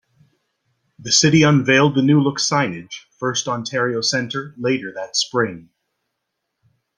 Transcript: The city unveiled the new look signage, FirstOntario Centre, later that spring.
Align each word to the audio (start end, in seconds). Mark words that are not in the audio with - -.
The 0.97 1.11
city 1.11 1.43
unveiled 1.43 1.93
the 1.93 2.01
new 2.01 2.19
look 2.19 2.39
signage, 2.39 3.01
FirstOntario 3.21 4.03
Centre, 4.03 4.55
later 4.57 4.91
that 4.95 5.15
spring. 5.15 5.69